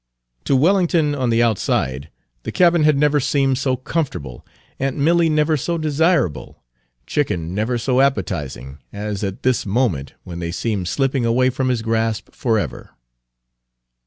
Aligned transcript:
To 0.45 0.55
Wellington, 0.55 1.13
on 1.13 1.29
the 1.29 1.43
outside, 1.43 2.09
the 2.41 2.51
cabin 2.51 2.83
had 2.83 2.97
never 2.97 3.19
seemed 3.19 3.59
so 3.59 3.75
comfortable, 3.75 4.43
aunt 4.79 4.97
Milly 4.97 5.29
never 5.29 5.55
so 5.55 5.77
desirable, 5.77 6.63
chicken 7.05 7.53
never 7.53 7.77
so 7.77 8.01
appetizing, 8.01 8.79
as 8.91 9.23
at 9.23 9.43
this 9.43 9.63
moment 9.63 10.15
when 10.23 10.39
they 10.39 10.51
seemed 10.51 10.87
slipping 10.87 11.23
away 11.23 11.51
from 11.51 11.69
his 11.69 11.83
grasp 11.83 12.33
forever. 12.33 12.89